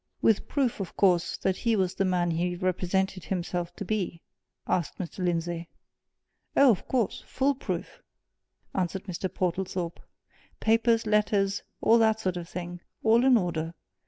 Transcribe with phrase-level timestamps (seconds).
[0.19, 4.23] "With proof, of course, that he was the man he represented himself to be?"
[4.65, 5.23] asked Mr.
[5.23, 5.69] Lindsey.
[6.57, 8.01] "Oh, of course full proof!"
[8.73, 9.31] answered Mr.
[9.31, 9.99] Portlethorpe.
[10.59, 13.75] "Papers, letters, all that sort of thing all in order.